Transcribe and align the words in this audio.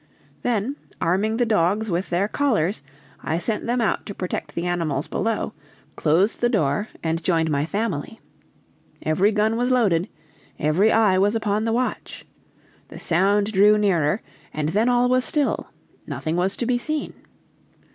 Then 0.41 0.77
arming 0.99 1.37
the 1.37 1.45
dogs 1.45 1.87
with 1.91 2.09
their 2.09 2.27
collars, 2.27 2.81
I 3.21 3.37
sent 3.37 3.67
them 3.67 3.79
out 3.79 4.07
to 4.07 4.15
protect 4.15 4.55
the 4.55 4.65
animals 4.65 5.07
below, 5.07 5.53
closed 5.95 6.41
the 6.41 6.49
door, 6.49 6.87
and 7.03 7.21
joined 7.23 7.51
my 7.51 7.67
family. 7.67 8.19
Every 9.03 9.31
gun 9.31 9.57
was 9.57 9.69
loaded, 9.69 10.09
every 10.57 10.91
eye 10.91 11.19
was 11.19 11.35
upon 11.35 11.65
the 11.65 11.71
watch. 11.71 12.25
The 12.87 12.97
sound 12.97 13.51
drew 13.51 13.77
nearer, 13.77 14.23
and 14.51 14.69
then 14.69 14.89
all 14.89 15.07
was 15.07 15.23
still; 15.23 15.67
nothing 16.07 16.35
was 16.35 16.55
to 16.57 16.65
be 16.65 16.79
seen. 16.79 17.13